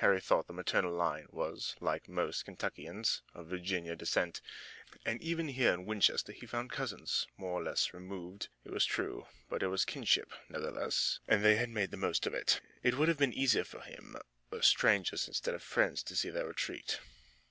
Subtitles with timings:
[0.00, 4.42] Harry through the maternal line was, like most Kentuckians, of Virginia descent,
[5.06, 8.84] and even here in Winchester he had found cousins, more or less removed it was
[8.84, 12.60] true, but it was kinship, nevertheless, and they had made the most of it.
[12.82, 14.14] It would have been easier for him
[14.50, 17.00] were strangers instead of friends to see their retreat.